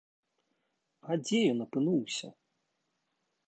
А 1.09 1.19
дзе 1.25 1.39
ён 1.51 1.59
апынуўся? 1.67 2.27